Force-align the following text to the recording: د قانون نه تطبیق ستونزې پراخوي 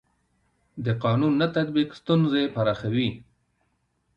د 0.85 0.87
قانون 1.03 1.33
نه 1.41 1.47
تطبیق 1.55 1.89
ستونزې 1.99 2.43
پراخوي 2.55 3.09